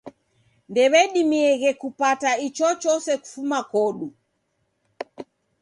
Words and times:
Ndew'eredimieghe 0.69 1.71
kupata 1.81 2.29
ichochose 2.47 3.13
kufuma 3.21 3.59
kodu. 3.71 4.07